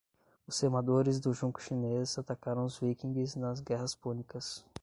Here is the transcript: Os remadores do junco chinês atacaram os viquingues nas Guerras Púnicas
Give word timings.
Os 0.47 0.59
remadores 0.59 1.19
do 1.19 1.31
junco 1.31 1.61
chinês 1.61 2.17
atacaram 2.17 2.65
os 2.65 2.79
viquingues 2.79 3.35
nas 3.35 3.59
Guerras 3.61 3.93
Púnicas 3.93 4.65